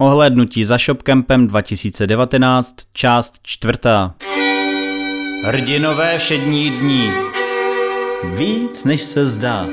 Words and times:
Ohlédnutí 0.00 0.64
za 0.64 0.78
ShopCampem 0.78 1.46
2019, 1.46 2.74
část 2.92 3.34
čtvrtá. 3.42 4.14
Hrdinové 5.44 6.18
všední 6.18 6.70
dní. 6.70 7.10
Víc 8.24 8.84
než 8.84 9.02
se 9.02 9.26
zdá. 9.26 9.66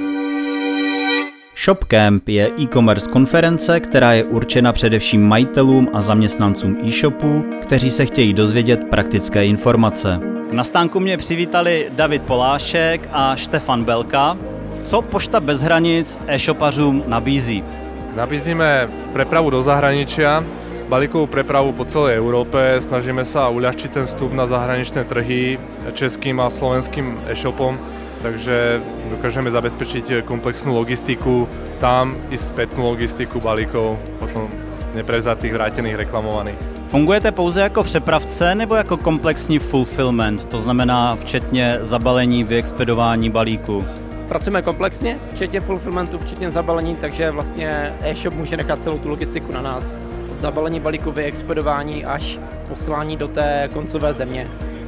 ShopCamp 1.63 2.27
je 2.29 2.51
e-commerce 2.59 3.11
konference, 3.11 3.79
která 3.79 4.13
je 4.13 4.23
určena 4.23 4.73
především 4.73 5.27
majitelům 5.27 5.89
a 5.93 6.01
zaměstnancům 6.01 6.77
e-shopů, 6.83 7.45
kteří 7.61 7.91
se 7.91 8.05
chtějí 8.05 8.33
dozvědět 8.33 8.79
praktické 8.89 9.45
informace. 9.45 10.19
Na 10.51 10.63
stánku 10.63 10.99
mě 10.99 11.17
přivítali 11.17 11.87
David 11.95 12.21
Polášek 12.21 13.09
a 13.11 13.35
Štefan 13.35 13.83
Belka. 13.83 14.37
Co 14.81 15.01
Pošta 15.01 15.39
bez 15.39 15.61
hranic 15.61 16.19
e-shopařům 16.27 17.03
nabízí? 17.07 17.63
Nabízíme 18.11 18.91
prepravu 19.15 19.49
do 19.49 19.63
zahraničia, 19.63 20.43
balíkovú 20.91 21.31
prepravu 21.31 21.71
po 21.71 21.87
celej 21.87 22.19
Európe, 22.19 22.59
snažíme 22.83 23.23
sa 23.23 23.47
uľahčiť 23.47 23.89
ten 23.91 24.03
vstup 24.03 24.35
na 24.35 24.43
zahraničné 24.43 25.07
trhy 25.07 25.55
českým 25.95 26.43
a 26.43 26.51
slovenským 26.51 27.23
e-shopom, 27.31 27.79
takže 28.19 28.83
dokážeme 29.15 29.47
zabezpečiť 29.47 30.27
komplexnú 30.27 30.75
logistiku 30.75 31.47
tam 31.79 32.19
i 32.27 32.35
spätnú 32.35 32.91
logistiku 32.91 33.39
balíkov, 33.39 33.95
potom 34.19 34.51
neprevzatých, 34.91 35.55
vrátených, 35.55 35.95
reklamovaných. 35.95 36.59
Fungujete 36.91 37.31
pouze 37.31 37.61
jako 37.61 37.83
přepravce 37.83 38.55
nebo 38.55 38.75
jako 38.75 38.97
komplexní 38.97 39.59
fulfillment, 39.59 40.45
to 40.45 40.59
znamená 40.59 41.15
včetně 41.15 41.79
zabalení, 41.81 42.43
vyexpedování 42.43 43.29
balíku? 43.29 44.00
Pracujeme 44.31 44.61
komplexně, 44.61 45.19
včetně 45.33 45.61
fulfillmentu, 45.61 46.19
včetně 46.19 46.51
zabalení, 46.51 46.95
takže 46.95 47.31
vlastně 47.31 47.93
e-shop 48.01 48.33
může 48.33 48.57
nechat 48.57 48.81
celou 48.81 48.97
tu 48.97 49.09
logistiku 49.09 49.51
na 49.51 49.61
nás. 49.61 49.95
Od 50.31 50.37
zabalení 50.39 50.79
balíku, 50.79 51.11
vyexpedování 51.11 52.05
až 52.05 52.39
poslání 52.67 53.17
do 53.17 53.27
té 53.27 53.69
koncové 53.73 54.13
země. 54.13 54.47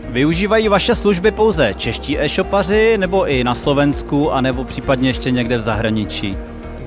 Využívají 0.10 0.68
vaše 0.68 0.96
služby 0.96 1.32
pouze 1.32 1.74
čeští 1.74 2.20
e-shopaři 2.20 2.98
nebo 2.98 3.28
i 3.28 3.44
na 3.44 3.56
Slovensku 3.56 4.32
a 4.32 4.42
nebo 4.42 4.64
případně 4.64 5.10
ještě 5.10 5.32
někde 5.32 5.58
v 5.58 5.62
zahraničí? 5.62 6.38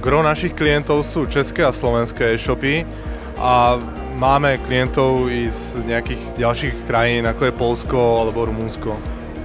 Gro 0.00 0.22
našich 0.22 0.52
klientov 0.52 1.04
sú 1.06 1.26
české 1.28 1.64
a 1.64 1.72
slovenské 1.72 2.32
e-shopy 2.32 2.86
a 3.36 3.76
máme 4.14 4.58
klientov 4.58 5.28
i 5.28 5.50
z 5.52 5.76
nejakých 5.84 6.40
ďalších 6.40 6.74
krajín, 6.88 7.26
ako 7.28 7.44
je 7.44 7.52
Polsko 7.52 8.20
alebo 8.20 8.44
Rumunsko. 8.48 8.96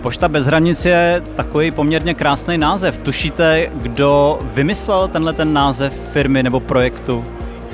Pošta 0.02 0.28
bez 0.28 0.46
hranic 0.46 0.86
je 0.86 1.24
takový 1.36 1.72
poměrně 1.72 2.14
krásný 2.14 2.58
název. 2.58 2.98
Tušíte, 2.98 3.70
kdo 3.74 4.40
vymyslel 4.44 5.08
tenhle 5.08 5.34
ten 5.34 5.54
název 5.54 5.94
firmy 6.12 6.44
nebo 6.44 6.60
projektu? 6.60 7.26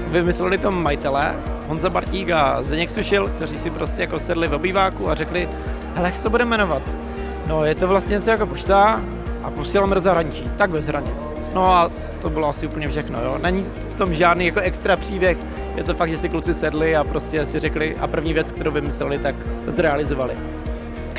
Vymysleli 0.07 0.57
to 0.57 0.71
majitelé, 0.71 1.35
Honza 1.67 1.89
Bartík 1.89 2.31
a 2.31 2.63
Zdeněk 2.63 2.91
Sušil, 2.91 3.27
kteří 3.27 3.57
si 3.57 3.69
prostě 3.69 4.01
jako 4.01 4.19
sedli 4.19 4.47
v 4.47 4.53
obýváku 4.53 5.09
a 5.09 5.15
řekli, 5.15 5.49
hele, 5.95 6.07
jak 6.07 6.15
se 6.15 6.23
to 6.23 6.29
bude 6.29 6.45
jmenovat? 6.45 6.97
No, 7.47 7.65
je 7.65 7.75
to 7.75 7.87
vlastně 7.87 8.13
něco 8.13 8.29
jako 8.29 8.45
pošta 8.45 9.01
a 9.43 9.51
posíláme 9.51 9.95
do 9.95 10.01
zahraničí, 10.01 10.43
tak 10.55 10.69
bez 10.69 10.85
hranic. 10.85 11.33
No 11.53 11.73
a 11.73 11.91
to 12.21 12.29
bylo 12.29 12.49
asi 12.49 12.67
úplně 12.67 12.87
všechno, 12.87 13.19
jo. 13.23 13.37
Není 13.41 13.65
v 13.91 13.95
tom 13.95 14.13
žádný 14.13 14.45
jako 14.45 14.59
extra 14.59 14.97
příběh, 14.97 15.37
je 15.75 15.83
to 15.83 15.93
fakt, 15.93 16.09
že 16.09 16.17
si 16.17 16.29
kluci 16.29 16.53
sedli 16.53 16.95
a 16.95 17.03
prostě 17.03 17.45
si 17.45 17.59
řekli 17.59 17.95
a 17.99 18.07
první 18.07 18.33
věc, 18.33 18.51
kterou 18.51 18.71
vymysleli, 18.71 19.19
tak 19.19 19.35
zrealizovali. 19.67 20.33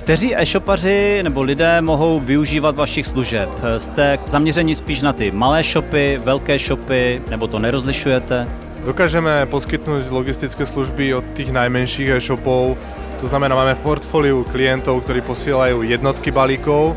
Kteří 0.08 0.36
e-shopaři 0.36 1.20
nebo 1.22 1.42
lidé 1.42 1.80
mohou 1.80 2.20
využívat 2.20 2.76
vašich 2.76 3.06
služeb? 3.06 3.50
Jste 3.78 4.18
zaměření 4.26 4.74
spíš 4.74 5.00
na 5.02 5.12
ty 5.12 5.30
malé 5.30 5.62
shopy, 5.62 6.20
velké 6.24 6.58
shopy, 6.58 7.22
nebo 7.30 7.46
to 7.46 7.58
nerozlišujete? 7.58 8.48
Dokážeme 8.88 9.44
poskytnúť 9.52 10.08
logistické 10.08 10.64
služby 10.64 11.12
od 11.12 11.24
tých 11.36 11.52
najmenších 11.52 12.08
e-shopov, 12.08 12.80
to 13.20 13.28
znamená, 13.28 13.52
máme 13.52 13.76
v 13.76 13.84
portfóliu 13.84 14.48
klientov, 14.48 15.04
ktorí 15.04 15.20
posielajú 15.20 15.84
jednotky 15.84 16.32
balíkov, 16.32 16.96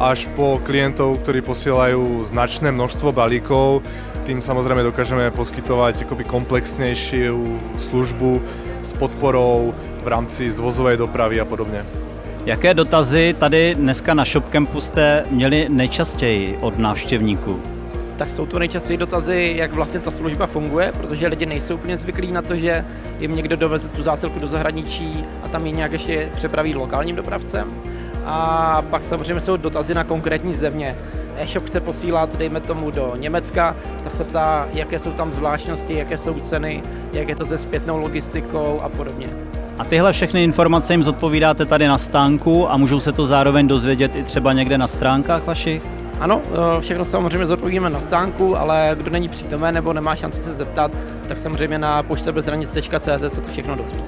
až 0.00 0.24
po 0.32 0.56
klientov, 0.64 1.20
ktorí 1.20 1.44
posielajú 1.44 2.24
značné 2.24 2.72
množstvo 2.72 3.12
balíkov. 3.12 3.84
Tým 4.24 4.40
samozrejme 4.40 4.80
dokážeme 4.80 5.28
poskytovať 5.28 6.08
akoby 6.08 6.24
komplexnejšiu 6.24 7.36
službu 7.76 8.40
s 8.80 8.96
podporou 8.96 9.76
v 9.76 10.06
rámci 10.08 10.48
zvozovej 10.48 11.04
dopravy 11.04 11.36
a 11.36 11.44
podobne. 11.44 12.05
Jaké 12.46 12.74
dotazy 12.74 13.34
tady 13.38 13.74
dneska 13.74 14.14
na 14.14 14.24
ShopCampu 14.24 14.80
jste 14.80 15.24
měli 15.30 15.66
nejčastěji 15.68 16.58
od 16.60 16.78
návštěvníků? 16.78 17.62
tak 18.16 18.32
jsou 18.32 18.46
to 18.46 18.58
nejčastěji 18.58 18.96
dotazy, 18.96 19.54
jak 19.56 19.72
vlastně 19.72 20.00
ta 20.00 20.10
služba 20.10 20.46
funguje, 20.46 20.92
protože 20.92 21.26
lidi 21.26 21.46
nejsou 21.46 21.74
úplně 21.74 21.96
zvyklí 21.96 22.32
na 22.32 22.42
to, 22.42 22.56
že 22.56 22.84
jim 23.18 23.34
někdo 23.34 23.56
doveze 23.56 23.88
tu 23.88 24.02
zásilku 24.02 24.38
do 24.38 24.46
zahraničí 24.46 25.24
a 25.42 25.48
tam 25.48 25.66
ji 25.66 25.72
nějak 25.72 25.92
ještě 25.92 26.30
přepraví 26.34 26.74
lokálním 26.74 27.16
dopravcem. 27.16 27.74
A 28.26 28.82
pak 28.90 29.04
samozřejmě 29.04 29.40
jsou 29.40 29.56
dotazy 29.56 29.94
na 29.94 30.04
konkrétní 30.04 30.54
země. 30.54 30.96
E-shop 31.38 31.66
chce 31.66 31.80
posílat, 31.80 32.36
dejme 32.36 32.60
tomu, 32.60 32.90
do 32.90 33.12
Německa, 33.16 33.76
tak 34.02 34.12
se 34.12 34.24
ptá, 34.24 34.68
jaké 34.72 34.98
jsou 34.98 35.12
tam 35.12 35.32
zvláštnosti, 35.32 35.94
jaké 35.98 36.18
jsou 36.18 36.34
ceny, 36.34 36.82
jak 37.12 37.28
je 37.28 37.36
to 37.36 37.46
se 37.46 37.58
zpětnou 37.58 37.98
logistikou 37.98 38.80
a 38.80 38.88
podobně. 38.88 39.28
A 39.78 39.84
tyhle 39.84 40.12
všechny 40.12 40.44
informace 40.44 40.92
jim 40.92 41.04
zodpovídáte 41.04 41.66
tady 41.66 41.88
na 41.88 41.98
stánku 41.98 42.72
a 42.72 42.76
můžou 42.76 43.00
se 43.00 43.12
to 43.12 43.26
zároveň 43.26 43.68
dozvědět 43.68 44.16
i 44.16 44.22
třeba 44.22 44.52
někde 44.52 44.78
na 44.78 44.86
stránkách 44.86 45.46
vašich? 45.46 45.82
Ano, 46.20 46.42
eh, 46.52 46.80
všechno 46.80 47.04
samozřejmě 47.04 47.46
zodpovíme 47.46 47.90
na 47.90 48.00
stánku, 48.00 48.56
ale 48.56 48.96
kdo 48.98 49.10
není 49.10 49.28
přítomen 49.28 49.74
nebo 49.74 49.92
nemá 49.92 50.16
šanci 50.16 50.40
se 50.40 50.54
zeptat, 50.54 50.92
tak 51.28 51.38
samozřejmě 51.38 51.78
na 51.78 52.02
poštabezhranic.cz 52.02 53.34
se 53.34 53.40
to 53.40 53.50
všechno 53.50 53.76
dozví. 53.76 54.02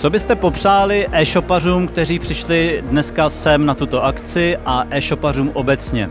Co 0.00 0.10
byste 0.10 0.36
popřáli 0.36 1.06
e-shopařům, 1.12 1.88
kteří 1.88 2.18
přišli 2.18 2.84
dneska 2.86 3.28
sem 3.28 3.66
na 3.66 3.74
tuto 3.74 4.04
akci 4.04 4.56
a 4.66 4.84
e-shopařům 4.90 5.50
obecně? 5.54 6.10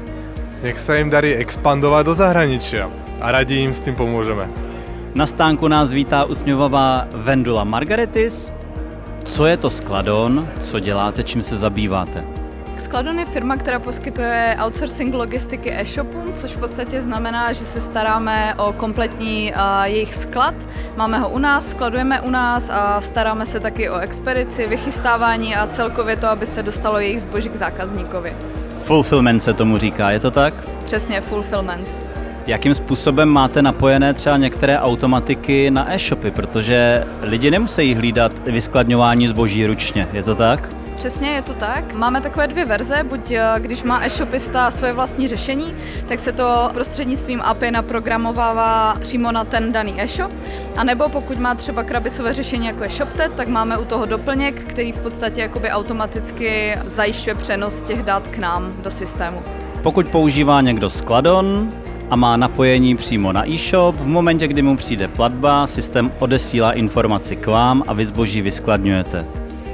Nech 0.61 0.77
sa 0.77 1.01
im 1.01 1.09
darí 1.09 1.33
expandovať 1.33 2.05
do 2.05 2.13
zahraničia 2.13 2.91
a 3.17 3.31
radi 3.31 3.65
im 3.65 3.73
s 3.73 3.81
tým 3.81 3.95
pomôžeme. 3.97 4.45
Na 5.15 5.25
stánku 5.25 5.65
nás 5.67 5.89
vítá 5.89 6.23
usměvavá 6.23 7.07
Vendula 7.15 7.63
Margaretis. 7.63 8.53
Co 9.23 9.45
je 9.45 9.57
to 9.57 9.69
Skladon? 9.69 10.47
Co 10.59 10.79
děláte? 10.79 11.23
Čím 11.23 11.43
se 11.43 11.57
zabýváte? 11.57 12.38
Skladon 12.79 13.19
je 13.19 13.25
firma, 13.25 13.57
která 13.57 13.79
poskytuje 13.79 14.57
outsourcing 14.65 15.13
logistiky 15.13 15.71
e-shopům, 15.73 16.33
což 16.33 16.51
v 16.51 16.59
podstatě 16.59 17.01
znamená, 17.01 17.51
že 17.51 17.65
se 17.65 17.79
staráme 17.79 18.55
o 18.55 18.73
kompletní 18.73 19.53
uh, 19.53 19.83
jejich 19.83 20.15
sklad. 20.15 20.55
Máme 20.97 21.19
ho 21.19 21.29
u 21.29 21.39
nás, 21.39 21.69
skladujeme 21.69 22.21
u 22.21 22.29
nás 22.29 22.69
a 22.69 23.01
staráme 23.01 23.45
se 23.45 23.59
taky 23.59 23.89
o 23.89 23.97
expedici, 23.97 24.67
vychystávání 24.67 25.55
a 25.55 25.67
celkově 25.67 26.15
to, 26.15 26.27
aby 26.27 26.45
se 26.45 26.63
dostalo 26.63 26.99
jejich 26.99 27.21
zboží 27.21 27.49
k 27.49 27.55
zákazníkovi. 27.55 28.33
Fulfillment 28.77 29.43
se 29.43 29.53
tomu 29.53 29.77
říká, 29.77 30.11
je 30.11 30.19
to 30.19 30.31
tak? 30.31 30.53
Přesně, 30.85 31.21
fulfillment. 31.21 31.87
Jakým 32.47 32.73
způsobem 32.73 33.29
máte 33.29 33.61
napojené 33.61 34.13
třeba 34.13 34.37
některé 34.37 34.79
automatiky 34.79 35.71
na 35.71 35.93
e-shopy, 35.93 36.31
protože 36.31 37.05
lidi 37.21 37.51
nemusí 37.51 37.93
hlídat 37.93 38.31
vyskladňování 38.47 39.27
zboží 39.27 39.65
ručně, 39.65 40.07
je 40.13 40.23
to 40.23 40.35
tak? 40.35 40.78
Přesně 40.99 41.29
je 41.29 41.41
to 41.41 41.53
tak. 41.53 41.93
Máme 41.93 42.21
takové 42.21 42.47
dvě 42.47 42.65
verze, 42.65 43.03
buď 43.03 43.31
eh, 43.31 43.41
když 43.59 43.83
má 43.83 44.05
e-shopista 44.05 44.71
svoje 44.71 44.93
vlastní 44.93 45.27
řešení, 45.27 45.75
tak 46.07 46.19
se 46.19 46.31
to 46.31 46.69
prostřednictvím 46.73 47.41
API 47.41 47.71
naprogramovává 47.71 48.95
přímo 48.99 49.31
na 49.31 49.43
ten 49.43 49.71
daný 49.71 50.01
e-shop, 50.01 50.31
anebo 50.77 51.09
pokud 51.09 51.39
má 51.39 51.55
třeba 51.55 51.83
krabicové 51.83 52.33
řešení 52.33 52.65
jako 52.65 52.83
je 52.83 52.89
ShopTet, 52.89 53.33
tak 53.33 53.47
máme 53.47 53.77
u 53.77 53.85
toho 53.85 54.05
doplněk, 54.05 54.63
který 54.63 54.91
v 54.91 54.99
podstatě 54.99 55.41
jakoby 55.41 55.69
automaticky 55.69 56.77
zajišťuje 56.85 57.35
přenos 57.35 57.81
těch 57.81 58.03
dat 58.03 58.27
k 58.27 58.37
nám 58.37 58.73
do 58.83 58.91
systému. 58.91 59.43
Pokud 59.83 60.07
používá 60.07 60.61
někdo 60.61 60.89
Skladon, 60.89 61.71
a 62.09 62.15
má 62.15 62.37
napojení 62.37 62.95
přímo 62.95 63.33
na 63.33 63.49
e-shop. 63.49 63.95
V 63.95 64.07
momentě, 64.07 64.47
kdy 64.47 64.61
mu 64.61 64.77
přijde 64.77 65.07
platba, 65.07 65.67
systém 65.67 66.11
odesílá 66.19 66.71
informaci 66.71 67.35
k 67.35 67.47
vám 67.47 67.83
a 67.87 67.93
vy 67.93 68.05
zboží 68.05 68.41
vyskladňujete. 68.41 69.25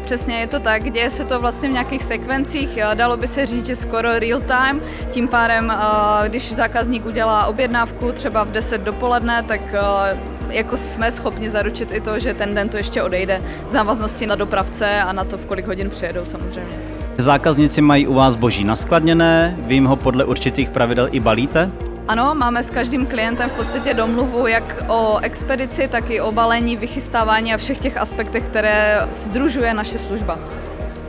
Přesně 0.05 0.35
je 0.35 0.47
to 0.47 0.59
tak, 0.59 0.91
děje 0.91 1.09
se 1.09 1.25
to 1.25 1.39
vlastně 1.39 1.69
v 1.69 1.71
nějakých 1.71 2.03
sekvencích, 2.03 2.79
dalo 2.93 3.17
by 3.17 3.27
se 3.27 3.45
říct, 3.45 3.65
že 3.65 3.75
skoro 3.75 4.19
real 4.19 4.41
time, 4.41 4.81
tím 5.09 5.27
pádem, 5.27 5.71
eh, 5.71 6.29
když 6.29 6.53
zákazník 6.53 7.05
udělá 7.05 7.45
objednávku 7.45 8.11
třeba 8.11 8.43
v 8.43 8.51
10 8.51 8.81
dopoledne, 8.81 9.43
tak 9.43 9.61
eh, 9.73 10.17
jako 10.49 10.77
jsme 10.77 11.11
schopni 11.11 11.49
zaručit 11.49 11.91
i 11.91 12.01
to, 12.01 12.19
že 12.19 12.33
ten 12.33 12.55
den 12.55 12.69
to 12.69 12.77
ještě 12.77 13.03
odejde 13.03 13.41
v 13.69 13.73
návaznosti 13.73 14.27
na 14.27 14.35
dopravce 14.35 15.01
a 15.01 15.13
na 15.13 15.23
to, 15.23 15.37
v 15.37 15.45
kolik 15.45 15.67
hodin 15.67 15.89
přijedou 15.89 16.25
samozřejmě. 16.25 16.77
Zákazníci 17.17 17.81
mají 17.81 18.07
u 18.07 18.13
vás 18.13 18.35
boží 18.35 18.63
naskladněné, 18.63 19.57
vy 19.59 19.73
jim 19.73 19.85
ho 19.85 19.95
podle 19.95 20.25
určitých 20.25 20.69
pravidel 20.69 21.07
i 21.11 21.19
balíte? 21.19 21.71
Ano, 22.07 22.35
máme 22.35 22.63
s 22.63 22.69
každým 22.69 23.05
klientem 23.05 23.49
v 23.49 23.53
podstatě 23.53 23.93
domluvu 23.93 24.47
jak 24.47 24.83
o 24.87 25.17
expedici, 25.21 25.87
tak 25.87 26.09
i 26.09 26.21
o 26.21 26.31
balení, 26.31 26.77
vychystávání 26.77 27.53
a 27.53 27.57
všech 27.57 27.79
těch 27.79 27.97
aspektech, 27.97 28.43
které 28.43 29.07
združuje 29.11 29.73
naše 29.73 29.97
služba. 29.97 30.39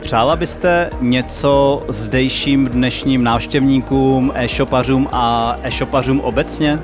Přála 0.01 0.35
byste 0.35 0.89
něco 1.01 1.83
zdejším 1.89 2.67
dnešním 2.67 3.23
návštěvníkům, 3.23 4.31
e-shopařům 4.35 5.09
a 5.11 5.55
e-shopařům 5.63 6.19
obecně? 6.19 6.79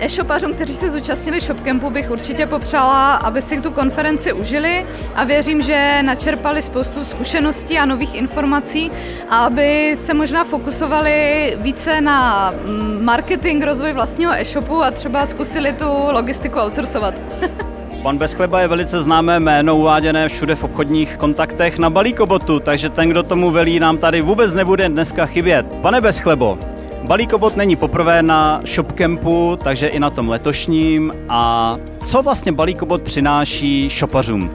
E-shopařům, 0.00 0.54
kteří 0.54 0.74
se 0.74 0.90
zúčastnili 0.90 1.40
ShopCampu, 1.40 1.90
bych 1.90 2.10
určitě 2.10 2.46
popřála, 2.46 3.14
aby 3.14 3.42
si 3.42 3.60
tu 3.60 3.70
konferenci 3.70 4.32
užili 4.32 4.86
a 5.14 5.24
věřím, 5.24 5.62
že 5.62 6.02
načerpali 6.02 6.62
spoustu 6.62 7.04
zkušeností 7.04 7.78
a 7.78 7.86
nových 7.86 8.14
informací 8.14 8.90
a 9.30 9.38
aby 9.38 9.92
se 9.96 10.14
možná 10.14 10.44
fokusovali 10.44 11.56
více 11.60 12.00
na 12.00 12.50
mm, 12.50 13.04
marketing, 13.04 13.64
rozvoj 13.64 13.92
vlastního 13.92 14.32
e-shopu 14.32 14.82
a 14.82 14.90
třeba 14.90 15.26
zkusili 15.26 15.72
tu 15.72 15.86
logistiku 16.10 16.58
outsourcovat. 16.58 17.14
Pan 18.02 18.18
Bezchleba 18.18 18.60
je 18.60 18.68
velice 18.68 19.02
známé 19.02 19.40
jméno 19.40 19.76
uváděné 19.76 20.28
všude 20.28 20.54
v 20.54 20.64
obchodních 20.64 21.16
kontaktech 21.16 21.78
na 21.78 21.90
Balíkobotu, 21.90 22.60
takže 22.60 22.90
ten, 22.90 23.08
kdo 23.08 23.22
tomu 23.22 23.50
velí, 23.50 23.80
nám 23.80 23.98
tady 23.98 24.20
vůbec 24.20 24.54
nebude 24.54 24.88
dneska 24.88 25.26
chybět. 25.26 25.66
Pane 25.82 26.00
Bezchlebo, 26.00 26.58
Balíkobot 27.02 27.56
není 27.56 27.76
poprvé 27.76 28.22
na 28.22 28.62
ShopCampu, 28.66 29.58
takže 29.64 29.86
i 29.86 29.98
na 30.00 30.10
tom 30.10 30.28
letošním. 30.28 31.12
A 31.28 31.76
co 32.02 32.22
vlastně 32.22 32.52
Balíkobot 32.52 33.02
přináší 33.02 33.88
shopařům? 33.88 34.50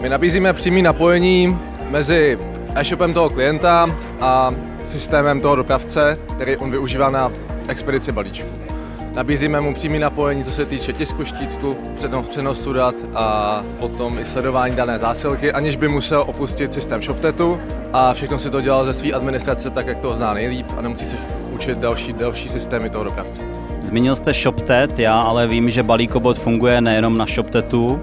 My 0.00 0.08
nabízíme 0.08 0.52
přímý 0.52 0.82
napojení 0.82 1.58
mezi 1.90 2.38
e-shopem 2.74 3.14
toho 3.14 3.30
klienta 3.30 3.96
a 4.20 4.54
systémem 4.80 5.40
toho 5.40 5.56
dopravce, 5.56 6.18
který 6.34 6.56
on 6.56 6.70
využívá 6.70 7.10
na 7.10 7.32
expedici 7.68 8.12
balíčku. 8.12 8.63
Nabízíme 9.14 9.60
mu 9.60 9.74
přímý 9.74 9.98
napojení, 9.98 10.44
co 10.44 10.52
se 10.52 10.66
týče 10.66 10.92
tisku 10.92 11.24
štítku, 11.24 11.76
přenosu 12.28 12.72
dat 12.72 12.94
a 13.14 13.62
potom 13.78 14.18
i 14.18 14.24
sledování 14.24 14.76
dané 14.76 14.98
zásilky, 14.98 15.52
aniž 15.52 15.76
by 15.76 15.88
musel 15.88 16.24
opustit 16.26 16.72
systém 16.72 17.02
ShopTetu 17.02 17.60
a 17.92 18.14
všechno 18.14 18.38
si 18.38 18.50
to 18.50 18.60
dělal 18.60 18.84
ze 18.84 18.92
své 18.92 19.12
administrace 19.12 19.70
tak, 19.70 19.86
jak 19.86 20.00
to 20.00 20.14
zná 20.14 20.34
nejlíp 20.34 20.66
a 20.76 20.80
nemusí 20.80 21.06
se 21.06 21.16
učit 21.52 21.78
další, 21.78 22.12
další 22.12 22.48
systémy 22.48 22.90
toho 22.90 23.04
dopravce. 23.04 23.42
Zmínil 23.84 24.16
jste 24.16 24.34
ShopTet, 24.34 24.98
já 24.98 25.20
ale 25.20 25.46
vím, 25.46 25.70
že 25.70 25.82
Balíkobot 25.82 26.38
funguje 26.38 26.80
nejenom 26.80 27.18
na 27.18 27.26
ShopTetu, 27.26 28.00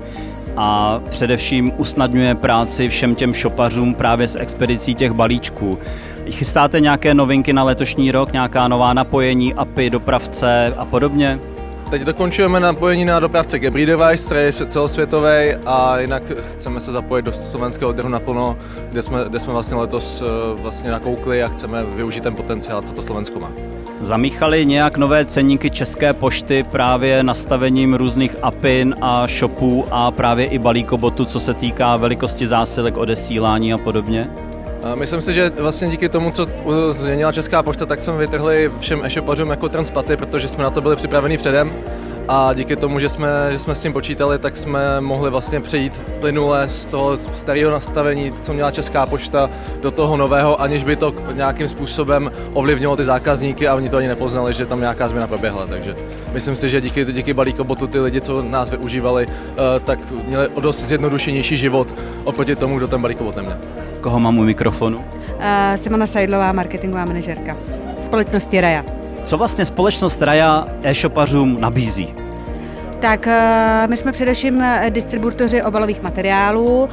a 0.57 1.00
především 1.09 1.71
usnadňuje 1.77 2.36
práci 2.36 2.89
všem 2.89 3.15
těm 3.15 3.33
šopařům 3.33 3.94
právě 3.94 4.27
s 4.27 4.39
expedicí 4.39 4.95
těch 4.95 5.12
balíčků. 5.12 5.80
Chystáte 6.31 6.80
nějaké 6.80 7.13
novinky 7.13 7.53
na 7.53 7.63
letošní 7.63 8.12
rok, 8.12 8.33
nějaká 8.33 8.68
nová 8.68 8.94
napojení, 8.94 9.53
API, 9.53 9.89
dopravce 9.89 10.74
a 10.77 10.86
podobně? 10.86 11.39
Teď 11.92 12.01
dokončujeme 12.01 12.59
napojení 12.59 13.06
na 13.06 13.19
dopravce 13.19 13.59
Gebri 13.59 13.86
Device, 13.86 14.25
který 14.25 14.42
je 14.42 14.51
celosvětový 14.51 15.53
a 15.65 16.00
jinak 16.00 16.24
chceme 16.50 16.80
se 16.80 16.92
zapojit 16.92 17.25
do 17.25 17.31
slovenského 17.31 17.94
trhu 17.94 18.09
naplno, 18.09 18.57
kde 18.89 19.01
jsme, 19.01 19.19
kde 19.30 19.39
jsme 19.39 19.53
vlastně 19.53 19.77
letos 19.77 20.21
eh, 20.21 20.25
vlastně 20.62 20.92
nakoukli 20.92 21.44
a 21.44 21.48
chceme 21.48 21.83
využít 21.83 22.24
ten 22.24 22.36
potenciál, 22.36 22.81
co 22.81 22.94
to 22.94 23.01
Slovensko 23.01 23.39
má. 23.39 23.51
Zamíchali 24.01 24.65
nějak 24.65 24.98
nové 24.98 25.25
ceníky 25.25 25.69
České 25.69 26.13
pošty 26.13 26.63
právě 26.63 27.24
nastavením 27.24 27.94
různých 27.94 28.36
apin 28.42 28.95
a 29.01 29.27
shopů 29.27 29.86
a 29.92 30.12
právě 30.12 30.45
i 30.45 30.59
balíkobotu, 30.59 31.25
co 31.25 31.39
se 31.39 31.53
týká 31.53 31.98
velikosti 31.98 32.48
zásilek, 32.48 32.98
odesílání 32.98 33.74
a 33.74 33.77
podobně? 33.77 34.30
Myslím 34.95 35.21
si, 35.21 35.33
že 35.33 35.51
vlastně 35.59 35.88
díky 35.88 36.09
tomu, 36.09 36.31
co 36.31 36.48
změnila 36.89 37.31
Česká 37.31 37.63
pošta, 37.63 37.86
tak 37.86 38.01
jsme 38.01 38.18
vytrhli 38.18 38.71
všem 38.80 39.01
e-shopařům 39.03 39.50
jako 39.50 39.69
transpaty, 39.69 40.18
protože 40.18 40.48
jsme 40.48 40.63
na 40.63 40.69
to 40.69 40.81
byli 40.81 40.95
připraveni 40.95 41.38
předem 41.38 41.71
a 42.27 42.53
díky 42.53 42.75
tomu, 42.75 43.00
že 43.00 43.09
jsme, 43.09 43.29
že 43.51 43.59
jsme 43.59 43.75
s 43.75 43.79
tím 43.79 43.94
počítali, 43.94 44.39
tak 44.39 44.57
jsme 44.57 45.01
mohli 45.01 45.29
vlastně 45.29 45.59
přejít 45.59 46.01
plynule 46.19 46.68
z 46.68 46.85
toho 46.85 47.18
starého 47.18 47.71
nastavení, 47.71 48.33
co 48.41 48.53
měla 48.53 48.71
Česká 48.71 49.06
pošta, 49.06 49.50
do 49.81 49.91
toho 49.91 50.18
nového, 50.18 50.62
aniž 50.62 50.83
by 50.83 50.95
to 50.95 51.13
nějakým 51.33 51.68
způsobem 51.68 52.31
ovlivnilo 52.53 52.95
ty 52.95 53.03
zákazníky 53.03 53.68
a 53.68 53.75
oni 53.75 53.89
to 53.89 53.97
ani 53.97 54.07
nepoznali, 54.07 54.53
že 54.53 54.65
tam 54.65 54.79
nějaká 54.79 55.09
změna 55.09 55.27
proběhla. 55.27 55.68
Takže 55.68 55.95
myslím 56.33 56.56
si, 56.56 56.69
že 56.69 56.81
díky, 56.81 57.06
díky 57.06 57.33
balíkobotu 57.33 57.88
ty 57.88 58.00
lidi, 58.00 58.21
co 58.21 58.41
nás 58.41 58.69
využívali, 58.69 59.27
eh, 59.27 59.79
tak 59.79 60.00
měli 60.27 60.47
o 60.47 60.62
dost 60.62 60.83
zjednodušenější 60.83 61.57
život 61.57 61.95
oproti 62.24 62.56
tomu, 62.56 62.77
kdo 62.77 62.88
ten 62.88 63.01
balíkobot 63.01 63.35
neměl. 63.35 63.57
Koho 64.01 64.19
mám 64.19 64.38
u 64.38 64.44
mikrofonu? 64.44 64.97
Uh, 64.97 65.03
Simona 65.75 66.06
Sajdlová, 66.06 66.51
marketingová 66.51 67.06
manažerka 67.06 67.57
společnosti 68.01 68.62
Raja. 68.62 69.00
Co 69.23 69.38
vlastně 69.38 69.65
společnost 69.65 70.21
Raja 70.21 70.65
e-shopařům 70.83 71.62
nabízí? 71.62 72.15
Tak 73.00 73.27
eh, 73.27 73.88
my 73.88 73.97
jsme 73.97 74.12
především 74.12 74.62
eh, 74.62 74.89
distributoři 74.89 75.63
obalových 75.63 76.01
materiálů, 76.01 76.89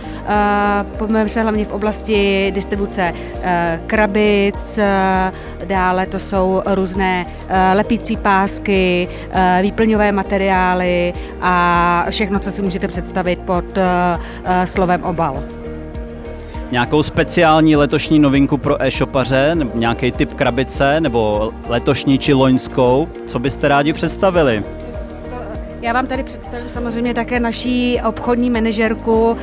pomůžeme 0.99 1.29
se 1.29 1.43
hlavně 1.43 1.65
v 1.65 1.73
oblasti 1.73 2.51
distribuce 2.55 3.13
krabic, 3.87 4.81
dále 5.65 6.07
to 6.07 6.19
jsou 6.19 6.63
různé 6.67 7.27
lepící 7.75 8.17
pásky, 8.17 9.09
výplňové 9.63 10.13
materiály 10.13 11.15
a 11.41 12.07
všechno, 12.11 12.39
co 12.39 12.51
si 12.51 12.63
můžete 12.63 12.89
představit 12.89 13.39
pod 13.39 13.65
slovem 14.65 15.05
obal 15.05 15.43
nějakou 16.71 17.03
speciální 17.03 17.77
letošní 17.77 18.19
novinku 18.19 18.57
pro 18.57 18.83
e-shopaře, 18.83 19.57
nějaký 19.75 20.13
typ 20.13 20.35
krabice, 20.35 21.01
nebo 21.01 21.53
letošní 21.67 22.19
či 22.19 22.33
loňskou, 22.33 23.09
co 23.27 23.39
byste 23.39 23.69
rádi 23.69 23.93
představili? 23.93 24.65
Já 25.81 25.93
vám 25.93 26.07
tady 26.07 26.23
představím 26.23 26.69
samozřejmě 26.69 27.15
také 27.15 27.41
naší 27.41 28.01
obchodní 28.09 28.51
manažerku 28.51 29.31
um, 29.31 29.37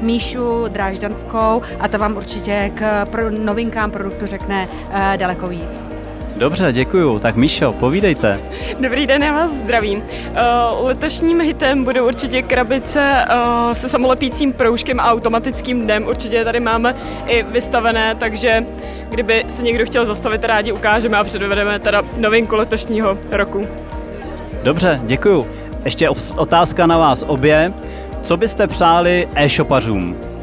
Míšu 0.00 0.64
Dráždanskou 0.68 1.62
a 1.80 1.88
ta 1.88 1.98
vám 1.98 2.16
určitě 2.16 2.70
k 2.74 3.06
novinkám 3.30 3.90
produktu 3.90 4.26
řekne 4.26 4.68
uh, 4.88 5.16
daleko 5.16 5.48
víc. 5.48 5.93
Dobře, 6.36 6.72
děkuju. 6.72 7.18
Tak 7.18 7.36
Míšo, 7.36 7.72
povídejte. 7.72 8.40
Dobrý 8.80 9.06
den, 9.06 9.22
já 9.22 9.32
vás 9.32 9.50
zdravím. 9.50 9.98
Uh, 9.98 10.86
letošním 10.86 11.40
hitem 11.40 11.84
budou 11.84 12.06
určitě 12.06 12.42
krabice 12.42 13.24
uh, 13.66 13.72
se 13.72 13.88
samolepícím 13.88 14.52
proužkem 14.52 15.00
a 15.00 15.12
automatickým 15.12 15.82
dnem. 15.82 16.06
Určitě 16.06 16.44
tady 16.44 16.60
máme 16.60 16.94
i 17.26 17.42
vystavené, 17.42 18.14
takže 18.14 18.66
kdyby 19.08 19.44
se 19.48 19.62
někdo 19.62 19.86
chtěl 19.86 20.06
zastavit, 20.06 20.44
rádi 20.44 20.72
ukážeme 20.72 21.16
a 21.16 21.24
předvedeme 21.24 21.78
teda 21.78 22.02
novinku 22.16 22.56
letošního 22.56 23.18
roku. 23.30 23.66
Dobře, 24.62 25.00
děkuju. 25.04 25.46
Ještě 25.84 26.08
otázka 26.36 26.86
na 26.86 26.98
vás 26.98 27.24
obě. 27.26 27.72
Co 28.22 28.36
byste 28.36 28.66
přáli 28.66 29.28
e-shopařům? 29.34 30.33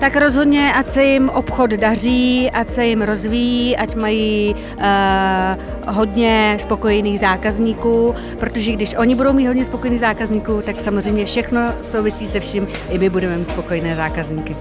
Tak 0.00 0.16
rozhodně, 0.16 0.72
ať 0.72 0.88
se 0.88 1.04
jim 1.04 1.28
obchod 1.28 1.70
daří, 1.70 2.50
ať 2.50 2.68
se 2.68 2.86
jim 2.86 3.02
rozvíjí, 3.02 3.76
ať 3.76 3.94
mají 3.94 4.56
uh, 4.76 4.84
hodně 5.94 6.56
spokojených 6.60 7.20
zákazníků, 7.20 8.14
protože 8.38 8.72
když 8.72 8.94
oni 8.94 9.14
budou 9.14 9.32
mít 9.32 9.46
hodně 9.46 9.64
spokojených 9.64 10.00
zákazníků, 10.00 10.62
tak 10.64 10.80
samozřejmě 10.80 11.24
všechno 11.24 11.60
souvisí 11.88 12.26
se 12.26 12.40
vším, 12.40 12.68
i 12.90 12.98
my 12.98 13.10
budeme 13.10 13.36
mít 13.36 13.50
spokojené 13.50 13.96
zákazníky. 13.96 14.56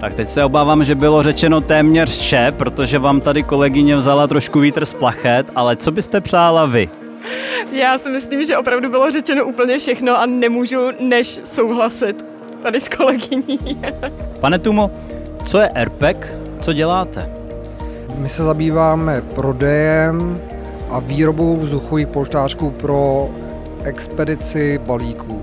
Tak 0.00 0.14
teď 0.14 0.28
se 0.28 0.44
obávám, 0.44 0.84
že 0.84 0.94
bylo 0.94 1.22
řečeno 1.22 1.60
téměř 1.60 2.20
vše, 2.20 2.52
protože 2.56 2.98
vám 2.98 3.20
tady 3.20 3.42
kolegyně 3.42 3.96
vzala 3.96 4.26
trošku 4.26 4.60
vítr 4.60 4.86
z 4.86 4.94
plachet, 4.94 5.46
ale 5.54 5.76
co 5.76 5.90
byste 5.90 6.20
přála 6.20 6.66
vy? 6.66 6.88
Já 7.72 7.98
si 7.98 8.10
myslím, 8.10 8.44
že 8.44 8.58
opravdu 8.58 8.90
bylo 8.90 9.10
řečeno 9.10 9.44
úplně 9.44 9.78
všechno 9.78 10.18
a 10.18 10.26
nemůžu 10.26 10.78
než 11.00 11.40
souhlasit 11.44 12.31
tady 12.62 12.80
s 12.80 12.88
kolegyní. 12.88 13.58
Pane 14.40 14.58
Tumo, 14.58 14.90
co 15.44 15.58
je 15.58 15.68
AirPack? 15.68 16.32
Co 16.60 16.72
děláte? 16.72 17.30
My 18.16 18.28
se 18.28 18.42
zabýváme 18.42 19.20
prodejem 19.20 20.40
a 20.90 20.98
výrobou 20.98 21.56
vzduchových 21.56 22.08
polštářků 22.08 22.70
pro 22.70 23.28
expedici 23.84 24.78
balíků. 24.78 25.42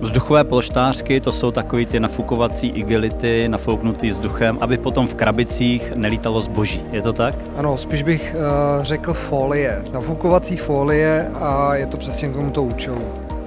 Vzduchové 0.00 0.44
polštářky, 0.44 1.20
to 1.20 1.32
jsou 1.32 1.50
takový 1.50 1.86
ty 1.86 2.00
nafukovací 2.00 2.68
igelity, 2.68 3.48
nafouknutý 3.48 4.10
vzduchem, 4.10 4.58
aby 4.60 4.78
potom 4.78 5.06
v 5.06 5.14
krabicích 5.14 5.92
nelítalo 5.94 6.40
zboží. 6.40 6.82
Je 6.92 7.02
to 7.02 7.12
tak? 7.12 7.34
Ano, 7.56 7.76
spíš 7.76 8.02
bych 8.02 8.36
uh, 8.36 8.82
řekl 8.82 9.12
folie. 9.12 9.82
Nafukovací 9.92 10.56
folie 10.56 11.28
a 11.34 11.74
je 11.74 11.86
to 11.86 11.96
přesně 11.96 12.28
k 12.28 12.32
tomuto 12.32 12.62
účelu. 12.62 13.02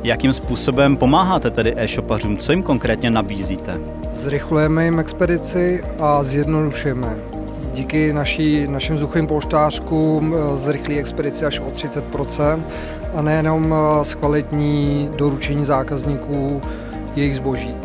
Jakým 0.05 0.33
způsobem 0.33 0.97
pomáháte 0.97 1.51
tedy 1.51 1.73
e-shopařům? 1.77 2.37
Co 2.37 2.51
jim 2.51 2.63
konkrétně 2.63 3.09
nabízíte? 3.09 3.79
Zrychlujeme 4.11 4.85
jim 4.85 4.99
expedici 4.99 5.83
a 5.99 6.23
zjednodušujeme. 6.23 7.17
Díky 7.73 8.13
naší, 8.13 8.67
našim 8.67 8.95
vzduchovým 8.95 9.27
polštářkům 9.27 10.35
eh, 10.35 10.57
zrychlí 10.57 10.99
expedici 10.99 11.45
až 11.45 11.59
o 11.59 11.63
30% 11.63 12.59
a 13.15 13.21
nejenom 13.21 13.73
eh, 13.73 14.05
zkvalitní 14.05 15.09
doručení 15.17 15.65
zákazníků 15.65 16.61
jejich 17.15 17.35
zboží. 17.35 17.75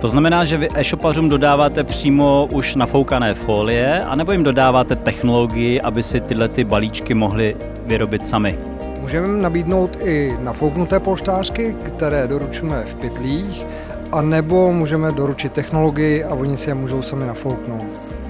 To 0.00 0.08
znamená, 0.08 0.44
že 0.44 0.56
vy 0.56 0.68
e-shopařům 0.74 1.28
dodáváte 1.28 1.84
přímo 1.84 2.48
už 2.52 2.74
nafoukané 2.74 3.34
folie, 3.34 4.04
anebo 4.04 4.32
jim 4.32 4.44
dodáváte 4.44 4.96
technologii, 4.96 5.80
aby 5.80 6.02
si 6.02 6.20
tyhle 6.20 6.48
ty 6.48 6.64
balíčky 6.64 7.14
mohli 7.14 7.56
vyrobit 7.86 8.26
sami? 8.26 8.71
Můžeme 9.02 9.28
nabídnout 9.28 9.98
i 10.04 10.36
nafouknuté 10.40 11.00
polštářky, 11.00 11.76
které 11.82 12.28
doručíme 12.28 12.84
v 12.84 12.94
pytlích, 12.94 13.66
a 14.12 14.22
nebo 14.22 14.72
můžeme 14.72 15.12
doručit 15.12 15.52
technologii 15.52 16.24
a 16.24 16.34
oni 16.34 16.56
si 16.56 16.70
je 16.70 16.74
můžou 16.74 17.02
sami 17.02 17.26
nafouknout. 17.26 17.86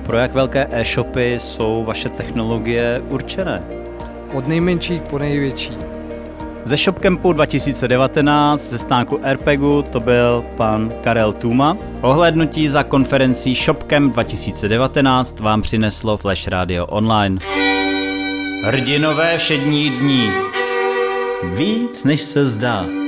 Pro 0.06 0.16
jak 0.16 0.34
velké 0.34 0.68
e-shopy 0.70 1.34
jsou 1.40 1.84
vaše 1.84 2.08
technologie 2.08 3.02
určené? 3.08 3.82
od 4.32 4.48
nejmenších 4.48 5.02
po 5.02 5.18
největší. 5.18 5.76
Ze 6.64 6.76
ShopCampu 6.76 7.32
2019 7.32 8.70
ze 8.70 8.78
stánku 8.78 9.20
RPGu 9.32 9.82
to 9.82 10.00
byl 10.00 10.44
pan 10.56 10.92
Karel 11.00 11.32
Tuma. 11.32 11.76
Ohlédnutí 12.00 12.68
za 12.68 12.82
konferencí 12.82 13.54
ShopCamp 13.54 14.12
2019 14.12 15.40
vám 15.40 15.62
přineslo 15.62 16.16
Flash 16.16 16.48
Radio 16.48 16.86
Online. 16.86 17.38
Hrdinové 18.64 19.38
všední 19.38 19.90
dní. 19.90 20.30
Víc 21.42 22.04
než 22.04 22.22
se 22.22 22.46
zdá. 22.46 23.01